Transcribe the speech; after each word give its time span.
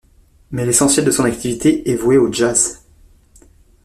Mais 0.49 0.65
l'essentiel 0.65 1.05
de 1.05 1.11
son 1.11 1.25
activité 1.25 1.91
est 1.91 1.95
vouée 1.95 2.17
au 2.17 2.33
jazz. 2.33 2.87